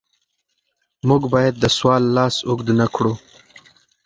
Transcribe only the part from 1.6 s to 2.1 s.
سوال